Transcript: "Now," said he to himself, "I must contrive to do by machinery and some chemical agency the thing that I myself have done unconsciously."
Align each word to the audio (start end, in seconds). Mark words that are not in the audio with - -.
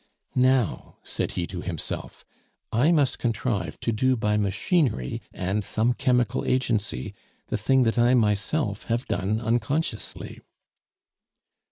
"Now," 0.33 0.97
said 1.03 1.33
he 1.33 1.45
to 1.45 1.61
himself, 1.61 2.25
"I 2.71 2.91
must 2.91 3.19
contrive 3.19 3.79
to 3.81 3.91
do 3.91 4.15
by 4.15 4.35
machinery 4.35 5.21
and 5.31 5.63
some 5.63 5.93
chemical 5.93 6.43
agency 6.43 7.13
the 7.49 7.57
thing 7.57 7.83
that 7.83 7.99
I 7.99 8.15
myself 8.15 8.85
have 8.85 9.05
done 9.05 9.39
unconsciously." 9.39 10.39